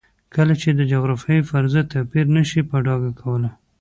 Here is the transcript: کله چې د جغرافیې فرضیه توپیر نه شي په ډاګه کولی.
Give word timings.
کله 0.35 0.53
چې 0.61 0.69
د 0.77 0.81
جغرافیې 0.91 1.47
فرضیه 1.49 1.83
توپیر 1.91 2.25
نه 2.35 2.43
شي 2.49 2.61
په 2.69 2.77
ډاګه 2.85 3.11
کولی. 3.21 3.49